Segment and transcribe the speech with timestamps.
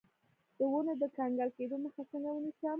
[0.57, 2.67] د ونو د کنګل کیدو مخه څنګه ونیسم؟